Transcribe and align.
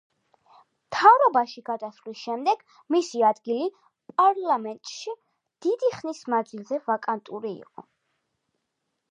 მთავრობაში 0.85 1.61
გადასვლის 1.67 2.23
შემდეგ 2.29 2.63
მისი 2.95 3.21
ადგილი 3.29 3.67
პარლამენტში 4.23 5.15
დიდი 5.67 5.93
ხნის 5.99 6.25
მანძლზე 6.37 6.83
ვაკანტური 6.91 7.55
იყო. 7.61 7.87